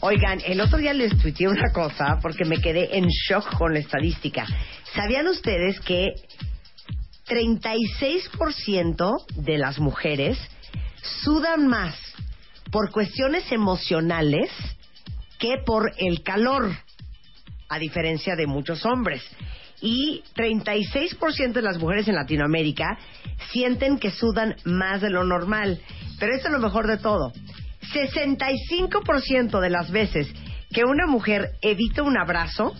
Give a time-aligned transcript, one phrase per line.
[0.00, 3.80] Oigan, el otro día les tuiteé una cosa porque me quedé en shock con la
[3.80, 4.46] estadística.
[4.94, 6.12] ¿Sabían ustedes que
[7.26, 10.38] 36% de las mujeres
[11.24, 11.96] sudan más
[12.70, 14.52] por cuestiones emocionales
[15.40, 16.70] que por el calor,
[17.68, 19.24] a diferencia de muchos hombres?
[19.80, 23.00] Y 36% de las mujeres en Latinoamérica
[23.50, 25.80] sienten que sudan más de lo normal.
[26.20, 27.32] Pero esto es lo mejor de todo.
[27.92, 30.32] 65% de las veces
[30.72, 32.74] que una mujer evita un abrazo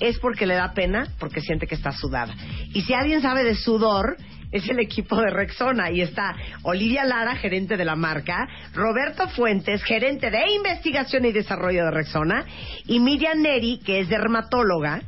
[0.00, 2.34] es porque le da pena, porque siente que está sudada.
[2.72, 4.16] Y si alguien sabe de sudor,
[4.50, 5.90] es el equipo de Rexona.
[5.90, 11.84] Y está Olivia Lara, gerente de la marca, Roberto Fuentes, gerente de investigación y desarrollo
[11.84, 12.44] de Rexona,
[12.86, 15.02] y Miriam Neri, que es dermatóloga.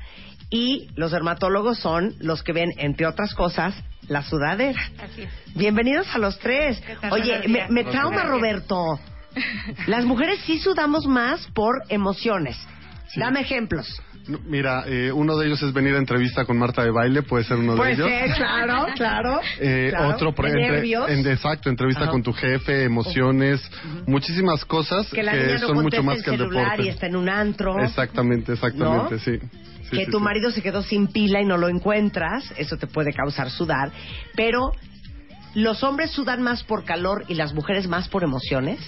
[0.50, 3.74] Y los dermatólogos son los que ven, entre otras cosas,
[4.08, 4.80] la sudadera.
[5.02, 5.30] Así es.
[5.54, 6.80] Bienvenidos a los tres.
[7.10, 8.28] Oye, me, me trauma días.
[8.28, 9.00] Roberto.
[9.86, 12.56] Las mujeres sí sudamos más por emociones.
[13.16, 14.00] Dame ejemplos.
[14.26, 17.44] No, Mira, eh, uno de ellos es venir a entrevista con Marta de Baile, puede
[17.44, 18.08] ser uno de ellos.
[18.36, 19.40] claro, claro.
[19.60, 20.08] Eh, claro.
[20.14, 22.10] Otro, por en- exacto, entrevista Ajá.
[22.10, 23.60] con tu jefe, emociones,
[24.06, 26.82] muchísimas cosas que la niña no son mucho más el que el deporte.
[26.84, 27.78] y está en un antro.
[27.78, 29.20] Exactamente, exactamente, ¿No?
[29.20, 29.38] sí.
[29.84, 30.24] Sí, que sí, tu sí.
[30.24, 33.92] marido se quedó sin pila y no lo encuentras, eso te puede causar sudar.
[34.34, 34.72] Pero,
[35.54, 38.80] ¿los hombres sudan más por calor y las mujeres más por emociones?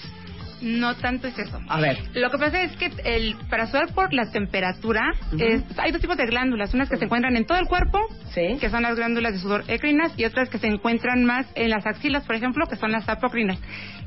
[0.61, 1.59] No tanto es eso.
[1.67, 1.97] A ver.
[2.13, 6.17] Lo que pasa es que el, para sudar por la temperatura, es- hay dos tipos
[6.17, 6.73] de glándulas.
[6.73, 7.99] Unas que se encuentran en todo el cuerpo,
[8.33, 8.57] Sí.
[8.59, 11.85] que son las glándulas de sudor écrinas, y otras que se encuentran más en las
[11.85, 13.59] axilas, por ejemplo, que son las apocrinas.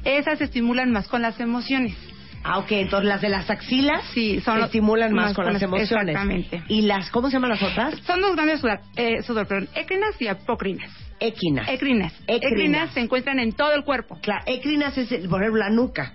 [0.04, 1.96] Esas se estimulan más con las emociones.
[2.42, 5.52] Ah, ok, entonces las de las axilas Sí, son se estimulan más, más con con
[5.52, 5.90] las emociones.
[6.08, 6.62] exactamente.
[6.68, 7.94] ¿Y las, cómo se llaman las otras?
[8.06, 10.90] Son dos grandes sudor, eh, sudor perdón, écrinas y apócrinas.
[11.20, 11.68] Équinas.
[11.68, 12.14] Écrinas.
[12.26, 12.52] Écrinas.
[12.52, 14.18] Écrinas se encuentran en todo el cuerpo.
[14.22, 16.14] Claro, écrinas es, el- por ejemplo, la nuca.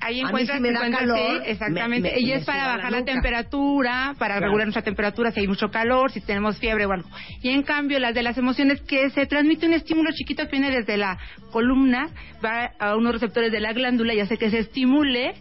[0.00, 2.12] Ahí encuentras, si me da encuentras- calor, sí, exactamente.
[2.14, 4.46] me- me es para la bajar la, temperatura, para Claro.
[4.46, 7.08] regular nuestra temperatura si hay mucho calor, si tenemos fiebre o algo.
[7.42, 10.70] Y en cambio, las de las emociones, que se transmite un estímulo chiquito que viene
[10.70, 11.18] desde la
[11.52, 12.08] columna,
[12.44, 15.34] va a unos receptores de la glándula y hace que se estimule.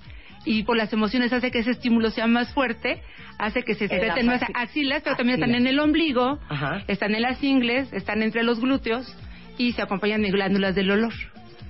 [0.46, 3.02] Y por las emociones hace que ese estímulo sea más fuerte,
[3.38, 6.82] hace que se En secreten más axi- axilas, pero también están en el ombligo, Ajá.
[6.88, 9.14] están en las ingles, están entre los glúteos
[9.58, 11.14] y se acompañan de glándulas del olor.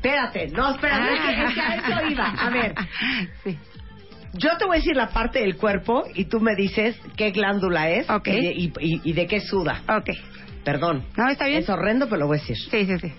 [0.01, 2.25] Espérate, no, espérate, es que- a eso iba.
[2.29, 2.73] A ver,
[3.43, 3.57] Sí.
[4.33, 7.89] yo te voy a decir la parte del cuerpo y tú me dices qué glándula
[7.89, 8.27] es Ok.
[8.29, 9.81] y, de, y- y- y de qué suda.
[9.89, 10.09] Ok.
[10.63, 11.05] Perdón.
[11.17, 11.29] ¿No?
[11.29, 11.59] ¿Está bien?
[11.63, 12.55] Es horrendo, pero lo voy a decir.
[12.71, 13.13] Sí, sí, sí.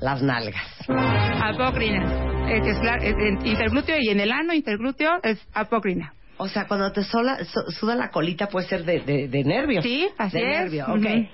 [0.00, 0.62] Las nalgas.
[0.88, 2.48] Apócrina.
[2.50, 6.14] Es, es la- es en interglúteo y en el ano interglúteo es apócrina.
[6.38, 9.82] O sea, cuando te sola- su- suda la colita puede ser de, de, de nervios.
[9.84, 10.58] Sí, así de es.
[10.60, 10.98] nervio, Ujú.
[10.98, 11.28] ok.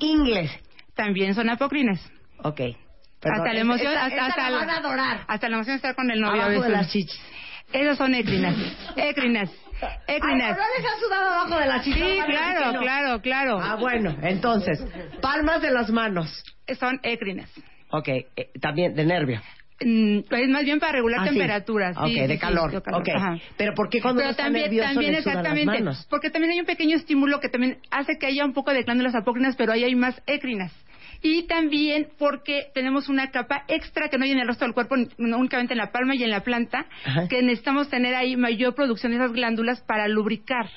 [0.00, 0.50] Inglés,
[0.94, 2.00] También son apócrinas.
[2.42, 2.60] ok.
[3.30, 5.20] Perdón, hasta la emoción, esa- hasta, esa hasta la van a adorar.
[5.28, 6.42] Hasta la emoción de estar con el novio.
[6.42, 7.20] Abajo de las chichis.
[7.72, 8.54] Esas son écrinas.
[8.96, 9.50] Écrinas.
[9.82, 10.56] Ay, Écrinas.
[10.56, 12.02] ¿no les ha sudado abajo de las chichis?
[12.02, 12.80] Sí, claro, no.
[12.80, 13.58] claro, claro.
[13.60, 14.82] Ah, bueno, entonces,
[15.20, 16.42] palmas de las manos.
[16.78, 17.50] Son écrinas.
[17.90, 18.26] Ok, eh,
[18.60, 19.40] también de nervio.
[19.80, 21.30] Mm, Es más bien para regular Ah, sí.
[21.34, 21.96] temperaturas.
[21.98, 22.70] Ok, sí, de sí, sí, calor.
[22.72, 23.08] de calor, Ok.
[23.14, 23.36] ajá.
[23.58, 26.06] Pero ¿por qué cuando Pero uno está también, nervioso también le sudan las exactamente, manos?
[26.08, 29.14] porque también hay un pequeño estímulo que también hace que haya un poco de glándulas
[29.14, 30.72] apócrinas, pero ahí hay más écrinas.
[31.28, 34.94] Y también porque tenemos una capa extra que no hay en el resto del cuerpo,
[35.18, 37.26] no únicamente en la palma y en la planta, Ajá.
[37.26, 40.70] que necesitamos tener ahí mayor producción de esas glándulas para lubricar.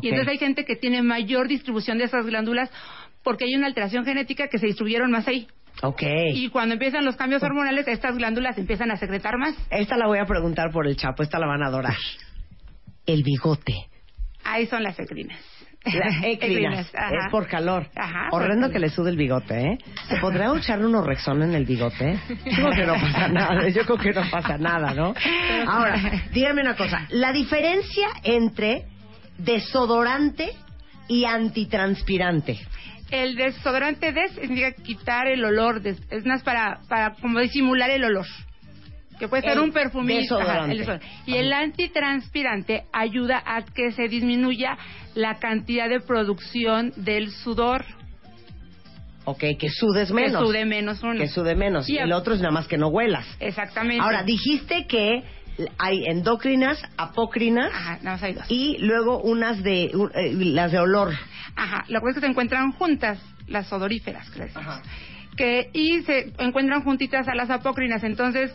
[0.00, 2.70] Y entonces hay gente que tiene mayor distribución de esas glándulas
[3.24, 5.48] porque hay una alteración genética que se distribuyeron más ahí.
[6.34, 9.56] Y cuando empiezan los cambios hormonales, estas glándulas empiezan a secretar más.
[9.70, 11.96] Esta la voy a preguntar por el Chapo, esta la van a adorar.
[13.06, 13.74] El bigote.
[14.44, 15.40] Ahí son las écrinas.
[15.84, 16.06] La
[16.94, 17.16] ajá.
[17.26, 17.86] Es por calor.
[17.94, 19.78] Ajá, Horrendo que le sude el bigote, ¿eh?
[20.08, 22.18] ¿Se podrá echarle unos Rexona en el bigote?
[22.46, 23.68] Yo creo que no pasa nada.
[23.68, 25.14] Yo creo que no pasa nada, ¿no?
[25.66, 26.00] Ahora,
[26.32, 27.06] dígame una cosa.
[27.10, 28.84] La diferencia entre
[29.38, 30.50] desodorante
[31.08, 32.58] y antitranspirante.
[33.10, 38.04] El desodorante des significa quitar el olor, des- es más para, para como disimular el
[38.04, 38.26] olor.
[39.18, 40.34] Que puede ser un perfumito.
[40.40, 40.72] ajá, desodorante.
[40.72, 41.06] el desodorante.
[41.26, 44.76] Y el antitranspirante ayuda a que se disminuya
[45.14, 47.84] la cantidad de producción del sudor.
[49.24, 50.42] Ok, que sudes menos.
[50.42, 51.18] Que sude menos uno.
[51.18, 51.88] Que sude menos.
[51.88, 53.26] Y el otro es nada más que no huelas.
[53.40, 54.02] Exactamente.
[54.02, 55.22] Ahora, dijiste que
[55.78, 58.44] hay endocrinas, apócrinas Ajá, nada más hay dos.
[58.48, 61.12] y luego unas de eh, las de olor.
[61.56, 64.80] Ajá, lo que es que se encuentran juntas, las odoríferas, le decimos.
[65.36, 68.52] Que, y se encuentran juntitas a las apócrinas, entonces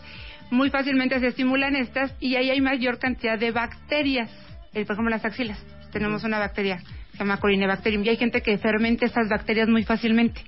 [0.50, 4.30] muy fácilmente se estimulan estas y ahí hay mayor cantidad de bacterias.
[4.74, 5.58] Eh, por ejemplo, en las axilas
[5.90, 9.84] tenemos una bacteria que se llama Corinebacterium y hay gente que fermenta estas bacterias muy
[9.84, 10.42] fácilmente.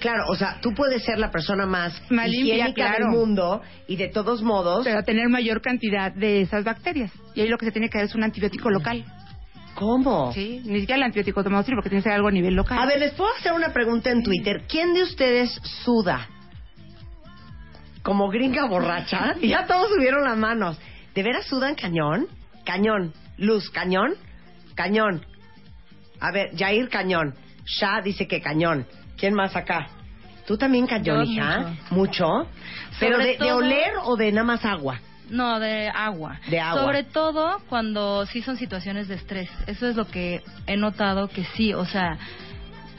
[0.00, 3.06] Claro, o sea, tú puedes ser la persona más, Más limpia, claro.
[3.06, 7.12] del mundo y de todos modos, Pero tener mayor cantidad de esas bacterias.
[7.34, 9.04] Y ahí lo que se tiene que dar es un antibiótico local.
[9.74, 10.32] ¿cómo?
[10.32, 12.78] Sí, ni siquiera el antibiótico tomado porque tiene que ser algo a nivel local.
[12.78, 14.62] A ver, les puedo hacer una pregunta en Twitter.
[14.68, 15.50] ¿Quién de ustedes
[15.84, 16.28] suda?
[18.02, 19.34] Como gringa borracha.
[19.40, 20.78] Y ya todos subieron las manos.
[21.14, 22.26] ¿De veras sudan cañón?
[22.64, 23.12] Cañón.
[23.36, 24.14] Luz, cañón.
[24.74, 25.24] Cañón.
[26.20, 27.34] A ver, Jair, cañón.
[27.64, 28.86] Shah dice que cañón.
[29.16, 29.88] ¿Quién más acá?
[30.46, 31.74] ¿Tú también cañón, Yo hija?
[31.90, 32.46] ¿Mucho?
[33.00, 35.00] ¿Pero de, de oler o de nada más agua?
[35.30, 36.38] No, de agua.
[36.48, 36.82] De agua.
[36.82, 39.50] Sobre todo cuando sí son situaciones de estrés.
[39.66, 42.18] Eso es lo que he notado que sí, o sea,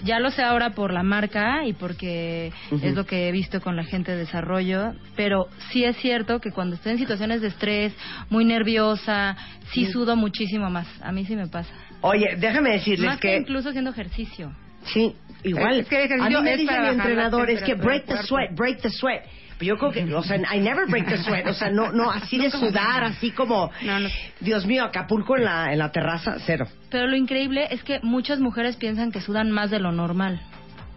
[0.04, 2.86] ya lo sé ahora por la marca y porque Ujú.
[2.86, 6.52] es lo que he visto con la gente de desarrollo, pero sí es cierto que
[6.52, 7.94] cuando estoy en situaciones de estrés,
[8.30, 9.36] muy nerviosa,
[9.72, 10.88] sí sudo muchísimo más.
[11.02, 11.74] A mí sí me pasa.
[12.02, 13.38] Oye, déjame decirles Más que que...
[13.38, 14.52] incluso haciendo ejercicio.
[14.86, 15.80] Sí, igual.
[15.80, 18.56] Es que el a ejercicio mí me es mi entrenador, es que break the sweat,
[18.56, 19.24] break the sweat.
[19.60, 21.48] Yo creo que, o sea, I never break the sweat.
[21.48, 24.10] O sea, no, no, así de sudar, así como, No, no.
[24.42, 26.68] Dios mío, Acapulco en la, en la terraza, cero.
[26.90, 30.42] Pero lo increíble es que muchas mujeres piensan que sudan más de lo normal.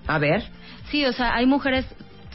[0.07, 0.43] A ver,
[0.91, 1.87] Sí, o sea, hay mujeres,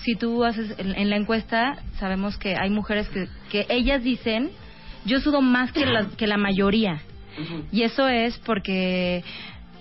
[0.03, 4.51] si tú haces en, en la encuesta, sabemos que hay mujeres que, que ellas dicen,
[5.05, 7.01] yo sudo más que la, que la mayoría.
[7.71, 9.23] Y eso es porque,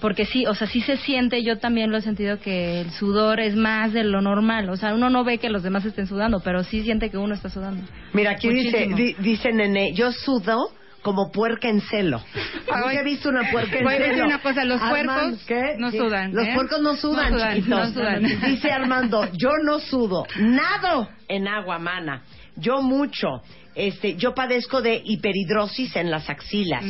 [0.02, 3.40] porque sí, o sea, sí se siente, yo también lo he sentido que el sudor
[3.40, 4.68] es más de lo normal.
[4.68, 7.32] O sea, uno no ve que los demás estén sudando, pero sí siente que uno
[7.34, 7.82] está sudando.
[8.12, 10.70] mira, aquí dice, di- dice Nene, yo sudo
[11.02, 12.22] como puerca en celo.
[12.66, 12.96] Nunca Ay.
[12.98, 14.04] he visto una puerca en celo.
[14.06, 15.74] decir una cosa, los puercos ¿qué?
[15.78, 16.52] no sudan, Los ¿eh?
[16.54, 18.22] puercos no sudan, No sudan, no sudan.
[18.44, 22.22] Dice Armando, yo no sudo, nado en agua, mana.
[22.56, 23.42] Yo mucho.
[23.74, 26.84] Este, yo padezco de hiperhidrosis en las axilas.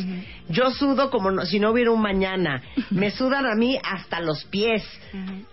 [0.49, 2.61] Yo sudo como no- si no hubiera un mañana.
[2.91, 4.83] Me sudan a mí hasta los pies.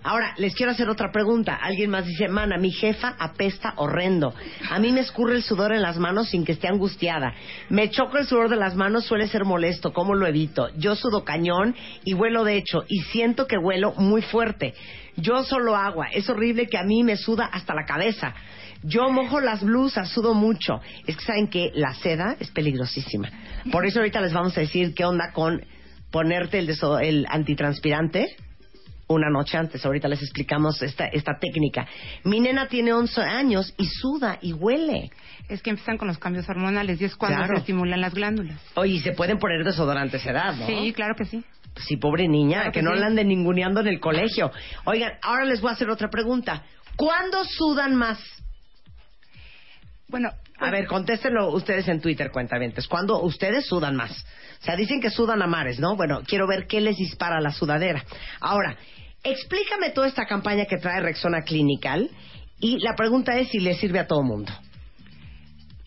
[0.02, 1.54] Ahora, les quiero hacer otra pregunta.
[1.54, 4.34] Alguien más dice, mana, mi jefa apesta horrendo.
[4.70, 7.32] A mí me escurre el sudor en las manos sin que esté angustiada.
[7.68, 9.92] Me choca el sudor de las manos, suele ser molesto.
[9.92, 10.68] ¿Cómo lo evito?
[10.78, 12.82] Yo sudo cañón y huelo de hecho.
[12.88, 14.74] Y siento que huelo muy fuerte.
[15.16, 16.08] Yo solo agua.
[16.12, 18.34] Es horrible que a mí me suda hasta la cabeza.
[18.82, 20.80] Yo mojo las blusas, sudo mucho.
[21.06, 23.28] Es que saben que la seda es peligrosísima.
[23.72, 25.60] Por eso ahorita les vamos a decir qué onda con
[26.10, 26.70] ponerte el,
[27.02, 28.26] el antitranspirante
[29.08, 29.84] una noche antes.
[29.84, 31.86] Ahorita les explicamos esta, esta técnica.
[32.24, 35.10] Mi nena tiene 11 años y suda y huele.
[35.48, 37.54] Es que empiezan con los cambios hormonales y es cuando Claro.
[37.54, 38.60] se estimulan las glándulas.
[38.76, 40.66] Oye, y se pueden poner desodorante a esa edad, ¿no?
[40.66, 41.42] Sí, claro que sí.
[41.76, 43.00] Sí, pobre niña, Claro que, que no sí.
[43.00, 44.50] la anden ninguneando en el colegio.
[44.84, 46.62] Oigan, ahora les voy a hacer otra pregunta.
[46.96, 48.18] ¿Cuándo sudan más?
[50.10, 52.86] Bueno, A ver, contéstenlo ustedes en Twitter, cuentavientes.
[52.88, 54.10] ¿Cuándo ustedes sudan más?
[54.60, 55.96] O sea, dicen que sudan a mares, ¿no?
[55.96, 58.04] Bueno, quiero ver qué les dispara la sudadera.
[58.40, 58.76] Ahora,
[59.22, 62.10] explícame toda esta campaña que trae Rexona Clinical
[62.58, 64.52] y la pregunta es si le sirve a todo mundo.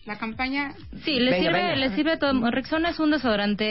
[0.06, 1.76] la campaña Sí, le Venga, sirve, venga.
[1.76, 2.50] le sirve a todo.
[2.50, 3.66] Rexona es un desodorante,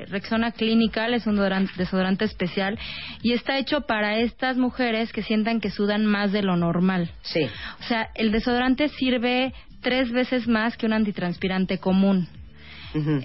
[0.00, 2.78] eh, Rexona Clinical es un desodorante, desodorante especial
[3.22, 7.10] y está hecho para estas mujeres que sientan que sudan más de lo normal.
[7.22, 7.42] Sí.
[7.80, 12.28] O sea, el desodorante sirve tres veces más que un antitranspirante común.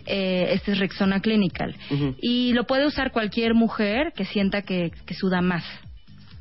[0.05, 1.75] Eh, este es Rexona Clinical.
[2.21, 5.63] Y lo puede usar cualquier mujer que sienta que, que suda más.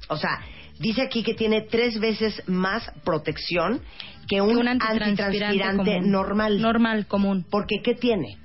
[0.09, 0.41] O sea,
[0.79, 3.81] dice aquí que tiene tres veces más protección
[4.29, 6.61] que un, antitranspirante, normal.
[6.61, 7.45] Normal, común.
[7.51, 8.39] Porque, ¿qué tiene?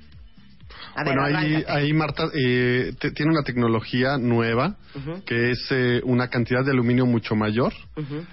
[0.94, 4.76] A ver, bueno, ahí, ahí Marta eh, te- tiene una tecnología nueva
[5.24, 7.72] que es eh, una cantidad de aluminio mucho mayor.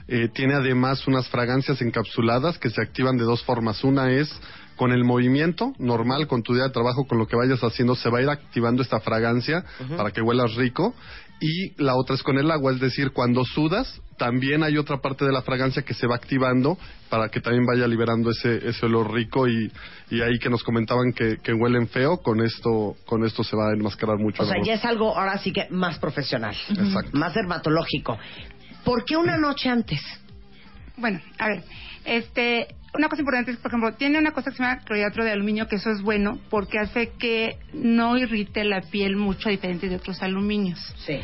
[0.07, 3.83] Eh, tiene además unas fragancias encapsuladas que se activan de dos formas.
[3.83, 4.29] Una es
[4.75, 8.09] con el movimiento normal, con tu día de trabajo, con lo que vayas haciendo, se
[8.09, 9.63] va a ir activando esta fragancia
[9.97, 10.93] para que huelas rico.
[11.39, 15.23] Y la otra es con el agua, es decir, cuando sudas, también hay otra parte
[15.23, 16.77] de la fragancia que se va activando
[17.09, 19.71] para que también vaya liberando ese, ese olor rico y,
[20.09, 23.69] y ahí que nos comentaban que, que huelen feo, con esto, con esto se va
[23.69, 24.41] a enmascarar mucho.
[24.41, 27.11] O sea, ya es algo ahora sí que más profesional, Exacto.
[27.13, 28.17] más dermatológico.
[28.83, 30.01] ¿Por qué una noche antes?
[30.97, 31.63] Bueno, a ver,
[32.05, 35.31] este, una cosa importante es, por ejemplo, tiene una cosa que se llama clorhidrato de
[35.31, 39.87] aluminio, que eso es bueno porque hace que no irrite la piel mucho a diferencia
[39.87, 40.79] de otros aluminios.
[41.05, 41.19] Sí.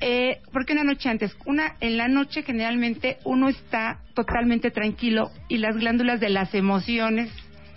[0.00, 1.36] Eh, ¿Por qué una noche antes?
[1.44, 7.30] Una, en la noche generalmente uno está totalmente tranquilo y las glándulas de las emociones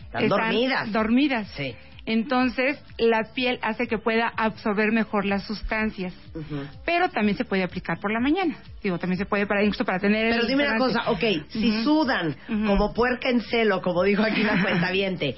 [0.06, 0.92] Están dormidas.
[0.92, 1.48] dormidas.
[1.58, 1.76] Sí.
[2.06, 6.14] Entonces, la piel hace que pueda absorber mejor las sustancias.
[6.86, 8.58] Pero también se puede aplicar por la mañana.
[8.82, 11.84] Digo, también se puede para incluso para tener Pero el dime una cosa, ok, si
[11.84, 12.36] sudan
[12.68, 15.38] como puerca en celo, como dijo aquí la cuentaviente,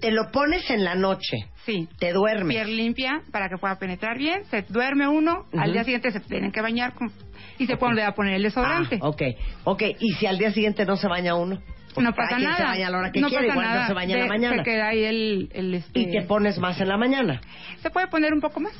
[0.00, 1.88] te lo pones en la noche, Sí.
[1.98, 2.56] te duermes.
[2.56, 4.44] Piel limpia para que pueda penetrar bien.
[4.50, 5.46] Se duerme uno.
[5.56, 7.10] Al día siguiente se tienen que bañar con-
[7.58, 8.98] y se puede volver a poner el desodorante.
[9.02, 9.22] Ah, ok,
[9.64, 9.82] ok.
[10.00, 11.60] ¿Y si al día siguiente no se baña uno?
[11.94, 12.56] Pues No pasa nada.
[12.56, 13.80] se baña a la hora que no quiere, pasa igual nada.
[13.82, 14.56] no se baña en la mañana.
[14.56, 16.00] Se queda ahí el, el, este...
[16.00, 17.40] Y te pones más en la mañana,
[17.82, 18.72] Se puede poner un poco más.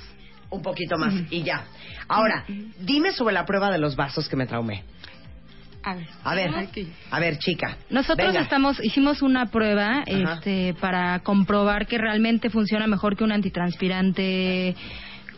[0.51, 1.65] un poquito más, y ya.
[2.09, 2.45] Ahora,
[2.81, 4.83] dime sobre la prueba de los vasos que me traumé.
[5.87, 6.07] A ver.
[6.25, 6.51] A ver,
[7.11, 7.77] a ver, chica.
[7.91, 8.41] Nosotros Venga.
[8.41, 10.35] estamos, hicimos una prueba Ajá.
[10.37, 14.75] este, para comprobar que realmente funciona mejor que un antitranspirante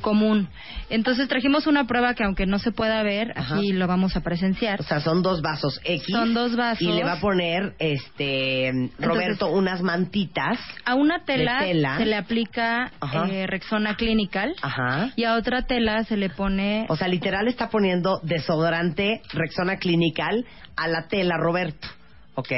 [0.00, 0.48] común.
[0.90, 3.56] Entonces trajimos una prueba que aunque no se pueda ver, Ajá.
[3.56, 4.80] aquí lo vamos a presenciar.
[4.80, 6.06] O sea, son dos vasos X.
[6.10, 6.82] Son dos vasos.
[6.82, 10.58] Y le va a poner, este, Roberto, unas mantitas.
[10.84, 11.60] A una tela,
[11.98, 12.92] se le aplica
[13.30, 15.12] eh, Rexona Clinical Ajá.
[15.16, 20.44] y a otra tela se le pone O sea, literal está poniendo desodorante Rexona Clinical
[20.76, 21.88] a la tela, Roberto.
[22.34, 22.52] ¿Ok?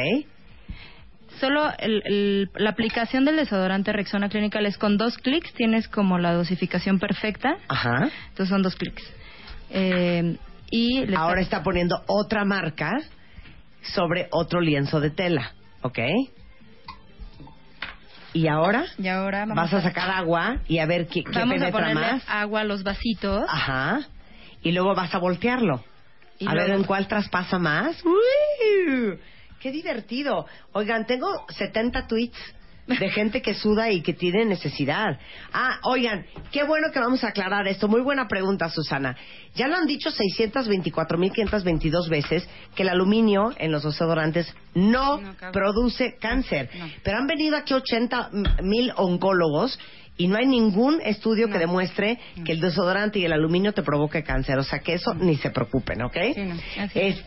[1.40, 6.18] Solo el- el- la aplicación del desodorante Rexona Clinical es con dos clics, tienes como
[6.18, 7.57] la dosificación perfecta.
[7.68, 8.09] Ajá.
[8.30, 9.02] Entonces son dos clics.
[9.71, 10.37] Eh,
[10.71, 12.90] y Ahora está- está poniendo otra marca
[13.95, 15.52] sobre otro lienzo de tela.
[15.83, 15.99] ¿Ok?
[18.35, 21.57] Y ahora y ahora vamos vas a sacar agua y a ver qué, qué vamos
[21.57, 22.23] a penetra ponerle más.
[22.28, 23.45] agua a los vasitos.
[23.49, 24.00] Ajá.
[24.62, 25.83] Y luego vas a voltearlo.
[26.38, 28.02] Y a ver en cuál traspasa más.
[28.04, 29.18] ¡Uy!
[29.60, 30.46] ¡Qué divertido!
[30.72, 32.38] Oigan, tengo 70 tweets
[32.88, 35.18] de gente que suda y que tiene necesidad.
[35.52, 37.86] Ah, oigan, qué bueno que vamos a aclarar esto.
[37.88, 39.14] Muy buena pregunta, Susana.
[39.54, 45.20] Ya lo han dicho 624.522 veces que el aluminio en los desodorantes no,
[45.52, 46.70] produce cáncer.
[46.78, 46.86] No.
[47.02, 48.30] Pero han venido aquí 80
[48.62, 49.78] mil oncólogos
[50.16, 54.22] y no hay ningún estudio que demuestre que el desodorante y el aluminio te provoque
[54.24, 54.58] cáncer.
[54.58, 56.16] O sea que eso ni se preocupen, ¿ok?
[56.34, 56.54] Sí, no.
[56.82, 57.24] Así es.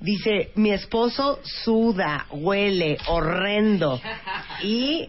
[0.00, 4.00] Dice mi esposo suda, huele horrendo
[4.62, 5.08] y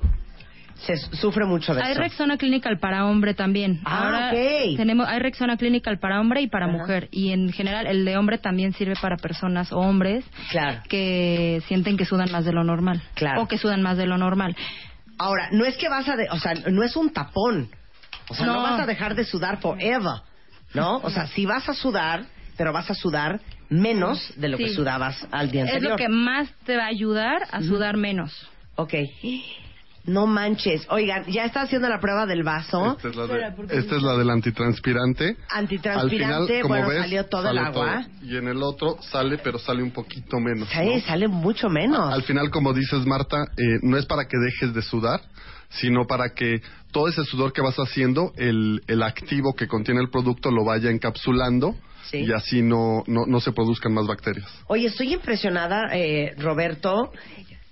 [0.75, 2.01] se su- sufre mucho de Hay eso.
[2.01, 3.81] Rexona Clinical para hombre también.
[3.83, 4.77] Ah, Ahora ok.
[4.77, 8.37] tenemos hay Rexona Clinical para hombre y para mujer y en general el de hombre
[8.37, 10.81] también sirve para personas o hombres Claro.
[10.87, 13.41] que sienten que sudan más de lo normal Claro.
[13.41, 14.55] o que sudan más de lo normal.
[15.17, 17.69] Ahora, no es que vas a, de- o sea, no es un tapón.
[18.29, 18.53] O sea, no.
[18.55, 18.61] No.
[18.63, 20.21] vas a dejar de sudar forever,
[20.73, 20.97] ¿no?
[20.97, 22.25] O sea, sí vas a sudar,
[22.57, 25.91] pero vas a sudar menos de lo que sudabas al día Es anterior.
[25.91, 28.31] lo que más te va a ayudar a sudar menos.
[28.75, 28.93] Ok.
[30.05, 30.85] No manches.
[30.91, 32.95] Oigan, ya está haciendo la prueba del vaso.
[32.95, 35.35] Esta es la, de- esta es la del antitranspirante.
[35.50, 38.05] Antitranspirante, Al final, como bueno, ves, salió todo el agua.
[38.05, 38.25] todo.
[38.29, 40.69] Y en el otro sale, pero sale un poquito menos.
[40.69, 41.00] Sí, ¿no?
[41.01, 42.13] sale mucho menos.
[42.13, 45.21] Al final, como dices, Marta, eh, no es para que dejes de sudar,
[45.69, 50.12] sino para que todo ese sudor que vas haciendo, el, el activo que contiene el
[50.12, 51.75] producto lo vaya encapsulando
[52.12, 52.19] Sí.
[52.19, 54.47] y así no, no, no se produzcan más bacterias.
[54.67, 57.12] Oye, estoy impresionada, eh, Roberto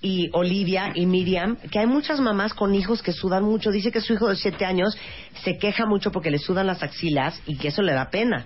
[0.01, 3.71] y Olivia y Miriam, que hay muchas mamás con hijos que sudan mucho.
[3.71, 4.97] Dice que su hijo de siete años
[5.43, 8.45] se queja mucho porque le sudan las axilas y que eso le da pena.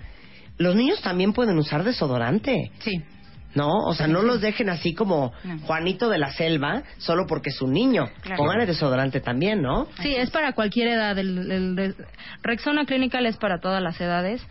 [0.56, 3.02] Los niños también pueden usar desodorante, Sí.
[3.54, 3.70] ¿no?
[3.86, 5.32] O sea, no los dejen así como.
[5.66, 8.08] Juanito de la selva, solo porque es un niño.
[8.22, 8.36] Claro.
[8.36, 9.88] Pónganle desodorante también, ¿no?
[10.02, 11.18] Sí, es para cualquier edad.
[11.18, 11.96] El, el- el
[12.42, 14.42] Rexona Clinical es para todas las edades.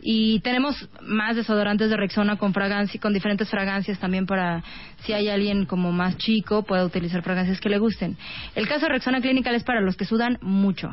[0.00, 4.62] Y tenemos más desodorantes de Rexona con fragancia, con diferentes fragancias también para
[5.04, 8.16] si hay alguien como más chico pueda utilizar fragancias que le gusten.
[8.54, 10.88] El caso de Rexona Clinical es para los que sudan mucho.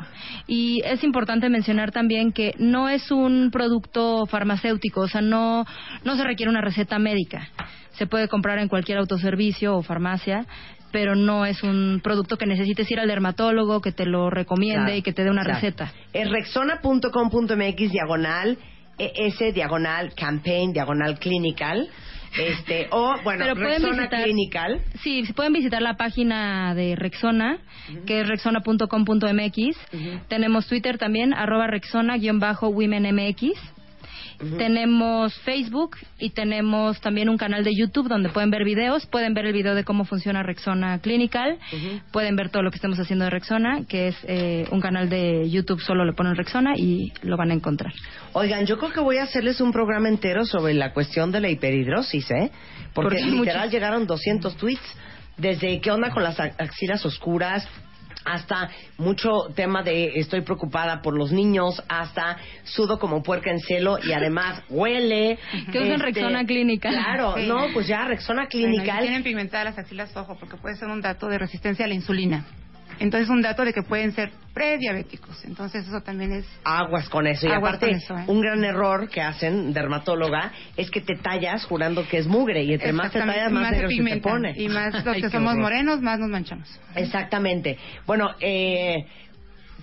[0.46, 5.64] Y es importante mencionar también que no es un producto farmacéutico, o sea, no,
[6.04, 7.48] no se requiere una receta médica.
[7.92, 10.46] Se puede comprar en cualquier autoservicio o farmacia,
[10.92, 14.96] pero no es un producto que necesites ir al dermatólogo, que te lo recomiende Claro,
[14.96, 15.60] y que te dé una claro.
[15.60, 15.92] receta.
[16.12, 18.58] Es rexona.com.mx diagonal
[18.98, 21.88] ES diagonal campaign diagonal clinical
[22.38, 24.80] Este, o, bueno, Pero Rexona visitar- Clinical.
[25.02, 27.58] Sí, pueden visitar la página de Rexona,
[28.06, 29.76] que es rexona.com.mx.
[30.28, 33.52] Tenemos Twitter también, arroba rexona-womenmx.
[34.58, 39.06] Tenemos Facebook y tenemos también un canal de YouTube donde pueden ver videos.
[39.06, 41.58] Pueden ver el video de cómo funciona Rexona Clinical.
[42.12, 45.48] Pueden ver todo lo que estamos haciendo de Rexona, que es eh, un canal de
[45.48, 47.92] YouTube, solo le ponen Rexona y lo van a encontrar.
[48.32, 51.48] Oigan, yo creo que voy a hacerles un programa entero sobre la cuestión de la
[51.48, 52.50] hiperhidrosis, ¿eh?
[52.94, 54.96] Porque literal llegaron 200 tweets
[55.36, 57.66] desde qué onda con las axilas oscuras
[58.24, 63.98] hasta mucho tema de estoy preocupada por los niños, hasta sudo como puerca en celo
[64.02, 65.38] y además huele.
[65.72, 66.92] Que usen Rexona Clinical.
[66.94, 67.46] Claro, Sí.
[67.46, 69.00] no, pues ya Rexona Bueno, y si Clinical.
[69.02, 72.44] tienen pigmentadas las axilas, ojo, porque puede ser un dato de resistencia a la insulina.
[72.98, 75.44] Entonces, un dato de que pueden ser prediabéticos.
[75.44, 76.46] Entonces, eso también es.
[76.64, 77.46] aguas con eso.
[77.46, 78.24] Y Aguas aparte, con eso, ¿eh?
[78.26, 82.72] un gran error que hacen dermatóloga es que te tallas jurando que es mugre y
[82.72, 84.54] entre más te tallas, más, se negro se te pone.
[84.56, 85.62] Y más los que somos horror.
[85.62, 86.80] morenos, más nos manchamos.
[86.94, 87.78] Exactamente.
[88.06, 89.06] Bueno, eh,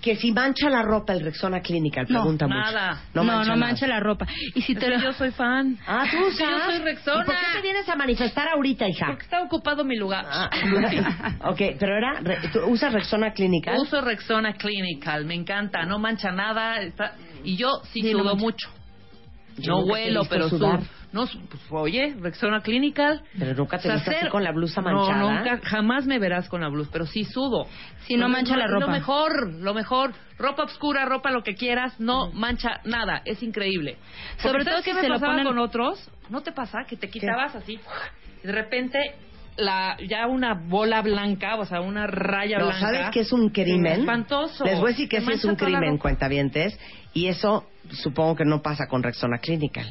[0.03, 2.60] que si mancha la ropa el Rexona Clinical, No, pregunta mucho.
[2.60, 3.01] nada.
[3.13, 4.00] No, no, mancha mancha, nada.
[4.00, 4.27] la ropa.
[4.53, 5.00] Y si te lo...
[5.00, 5.77] yo soy fan.
[5.88, 6.39] Ah, tú usas.
[6.50, 7.24] Yo soy Rexona.
[7.24, 9.07] ¿Y ¿Por qué te vienes a manifestar ahorita, hija?
[9.07, 10.25] Porque está ocupado mi lugar.
[10.29, 10.50] Ah,
[11.50, 13.77] ok, pero era, re- ¿tú usas Rexona Clinical?
[13.79, 16.81] Uso Rexona Clinical, me encanta, no mancha nada.
[16.81, 18.41] está- Y yo sí, Sí, no sudo mancha.
[18.43, 18.69] mucho.
[19.57, 20.81] Yo no huelo, pero sudar.
[20.81, 20.89] sudo.
[21.13, 23.22] No, pues, oye, Rexona Clinical.
[23.38, 25.20] Pero nunca te viste así con la blusa manchada.
[25.20, 27.67] No, nunca, jamás me verás con la blusa, pero sí sudo.
[28.08, 28.91] Si no mancha la es Lo ropa.
[28.91, 30.12] mejor, lo mejor.
[30.39, 33.22] Ropa oscura, ropa lo que quieras, no mancha nada.
[33.25, 33.98] Es increíble.
[34.39, 36.10] Sobre todo ¿sabes si qué me se lo ponen- con otros?
[36.29, 37.79] ¿No te pasa que te quitabas así?
[38.43, 39.00] Y de repente,
[39.55, 42.79] la, ya una bola blanca, o sea, una raya No, blanca.
[42.82, 44.00] ¿sabes qué es un crimen?
[44.01, 44.65] Espantoso.
[44.65, 46.01] Les voy a decir que sí es un crimen, ropa.
[46.01, 46.79] cuentavientes,
[47.13, 49.86] y eso supongo que no pasa con Rexona Clinical.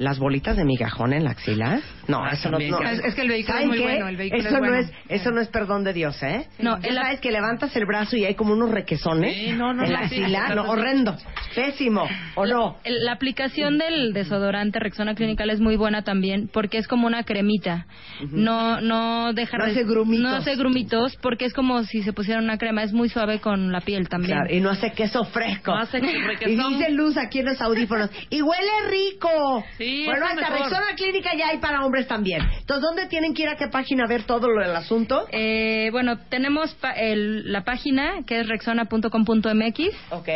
[0.00, 1.78] Las bolitas de migajón en la axila.
[2.08, 2.78] No, Ah, eso no, también, no.
[2.78, 3.84] que- Es- es que el vehículo ¿Saben es muy qué?
[3.84, 6.46] bueno, el vehículo eso es no es, eso no es perdón de Dios, ¿eh?
[6.58, 9.84] No, el- sabes que levantas el brazo y hay como unos requesones Sí, no, no,
[9.84, 10.48] en no, la sí, axila.
[10.48, 11.16] sí, no, horrendo,
[11.54, 12.78] pésimo, ¿o no?
[12.84, 17.22] El- La aplicación del desodorante Rexona Clinical es muy buena también porque es como una
[17.24, 17.86] cremita.
[18.30, 20.22] No no deja No hace grumitos.
[20.22, 23.70] No hace grumitos porque es como si se pusiera una crema, es muy suave con
[23.70, 24.38] la piel también.
[24.38, 25.72] Claro, y no hace queso fresco.
[25.74, 26.10] No hace que-
[26.50, 28.10] y dice Luz aquí en los audífonos.
[28.30, 29.64] Y huele rico.
[29.76, 30.70] Sí, bueno, es hasta mejor.
[30.70, 32.42] Rexona Clínica ya hay para hombres también.
[32.58, 35.26] Entonces, ¿dónde tienen que ir a qué página a ver todo lo del asunto?
[35.32, 39.80] Eh, bueno, tenemos pa- el- la página que es rexona.com.mx.
[40.10, 40.28] Ok.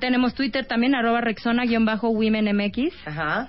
[0.00, 2.92] Tenemos Twitter también, arroba rexona-womenmx.
[3.06, 3.48] Ajá.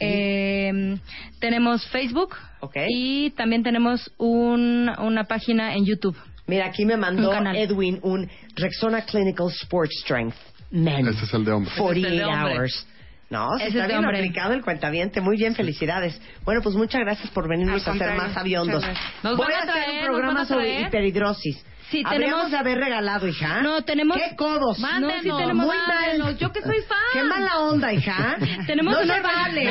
[0.00, 0.96] Eh,
[1.40, 2.34] tenemos Facebook.
[2.60, 2.76] Ok.
[2.88, 6.16] Y también tenemos un- una página en YouTube.
[6.46, 7.46] Mira, aquí me mandó Un.
[7.54, 10.36] Edwin un Rexona Clinical Sport Strength
[10.70, 11.08] Men.
[11.08, 11.72] Ese es el de hombre.
[11.76, 12.54] 48 Ese es el de hombre.
[12.58, 12.86] hours.
[13.30, 14.18] No, Ese está bien hombre.
[14.18, 15.20] aplicado el cuentaviente.
[15.20, 16.18] Muy bien, felicidades.
[16.44, 18.82] Bueno, pues muchas gracias por venirnos a hacer más aviondos.
[19.22, 20.86] Nos Voy van a a hacer traer, un programa sobre traer.
[20.86, 21.64] hiperhidrosis.
[21.90, 23.62] Sí, Habríamos tenemos- de haber regalado, hija.
[23.62, 24.78] No, tenemos- ¿Qué codos?
[24.78, 26.26] Mándenos, No, sí tenemos- Muy mándenos.
[26.26, 26.36] mal.
[26.38, 26.98] Yo que soy fan.
[27.14, 28.36] Qué mala onda, hija.
[28.66, 29.70] Tenemos no una- se vale.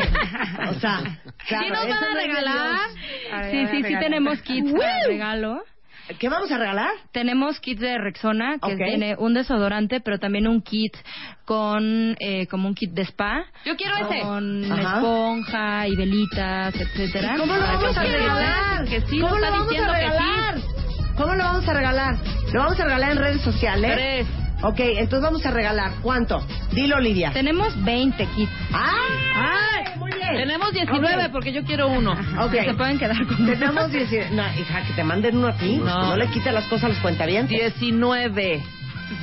[0.70, 1.02] O sea,
[1.48, 2.80] claro, ¿Qué nos van a regalar?
[3.34, 5.62] A ver, Sí, sí, sí tenemos kits para regalo.
[6.20, 6.92] ¿Qué vamos a regalar?
[7.12, 10.96] Tenemos kits de Rexona que tiene un desodorante, pero también un kit
[11.46, 13.46] con eh, como un kit de spa.
[13.66, 14.22] Yo quiero ese.
[14.22, 14.96] Con Ajá.
[14.98, 17.36] esponja y velitas, etcétera.
[17.36, 18.86] ¿Y ¿Cómo lo vamos que a regalar?
[18.86, 20.56] que sí, ¿Cómo lo está vamos a diciendo que regalar?
[21.18, 22.16] ¿Cómo lo vamos a regalar?
[22.54, 23.92] ¿Lo vamos a regalar en redes sociales?
[23.94, 24.28] Tres.
[24.64, 25.92] Ok, entonces vamos a regalar.
[26.02, 26.46] ¿Cuánto?
[26.74, 27.32] Dilo, Olivia.
[27.32, 28.52] Tenemos 20 kits.
[28.74, 29.86] ¡Ay!
[29.98, 30.36] Muy bien.
[30.36, 31.32] Tenemos 19 Ok.
[31.32, 32.14] porque yo quiero uno.
[32.40, 32.54] Ok.
[32.66, 34.32] Se pueden quedar con Tenemos 19.
[34.32, 35.78] No, hija, que te manden uno a ti.
[35.78, 36.08] No.
[36.08, 37.58] No, le quites las cosas a los cuentavientes.
[37.58, 38.64] 19.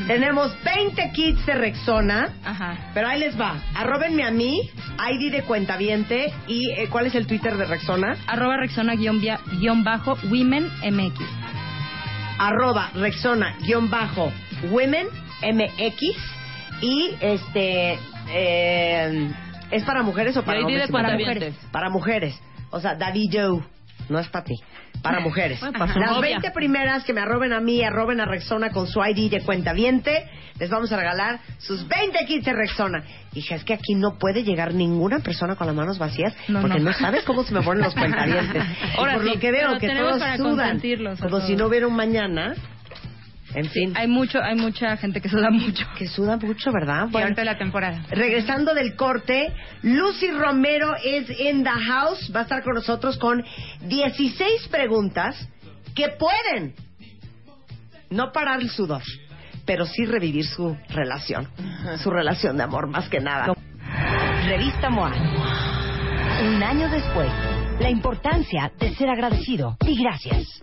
[0.06, 2.28] Tenemos 20 kits de Rexona.
[2.44, 2.76] Ajá.
[2.94, 3.56] Pero ahí les va.
[3.74, 4.70] Arróbenme a mí,
[5.10, 6.32] ID de cuentaviente.
[6.46, 8.16] ¿Y eh, cuál es el Twitter de Rexona?
[8.26, 11.20] Arroba Rexona guion, via- guion bajo Women MX.
[12.38, 14.32] arroba Rexona guion bajo
[14.70, 15.06] Women
[15.42, 16.00] MX
[16.80, 17.98] y este
[18.30, 19.30] eh,
[19.70, 21.54] es para mujeres o para hombres para mujeres.
[21.72, 22.40] Para mujeres.
[22.70, 23.62] O sea David Joe
[24.08, 24.54] no es para ti
[25.02, 25.60] para mujeres.
[25.60, 26.38] Bueno, para su las novia.
[26.40, 30.26] 20 primeras que me arroben a mí arroben a Rexona con su ID de cuentaviente
[30.58, 33.02] les vamos a regalar sus 20 kits de Rexona.
[33.34, 36.78] Hija es que aquí no puede llegar ninguna persona con las manos vacías No, porque
[36.78, 36.90] no.
[36.90, 36.92] no.
[36.92, 38.62] sabes cómo se me ponen los cuentavientes.
[38.96, 40.80] Ahora por sí, lo que veo que todos sudan
[41.20, 42.54] como si no hubiera un mañana
[43.54, 45.86] en fin, Hay mucho, hay mucha gente que suda mucho.
[45.96, 47.06] que suda mucho, ¿verdad?
[47.10, 48.04] Bueno, ahorita la temporada.
[48.10, 53.44] regresando del corte, Lucy Romero es in the house, va a estar con nosotros con
[53.86, 55.48] 16 preguntas
[55.94, 56.74] que pueden
[58.10, 59.02] no parar el sudor,
[59.64, 61.48] pero sí revivir su relación,
[62.02, 63.54] su relación de amor más que nada.
[64.46, 65.12] Revista MOA.
[66.46, 67.30] Un año después,
[67.80, 70.62] La importancia de ser agradecido y gracias.